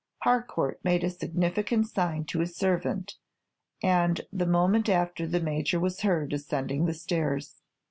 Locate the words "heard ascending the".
6.01-6.93